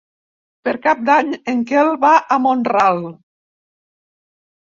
[0.67, 3.05] Per Cap d'Any en Quel va a Mont-ral.